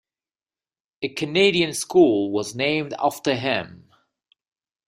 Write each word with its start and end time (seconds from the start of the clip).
A 1.03 1.09
Canadian 1.09 1.75
school 1.75 2.31
was 2.31 2.55
named 2.55 2.95
after 2.97 3.35
him. 3.35 3.91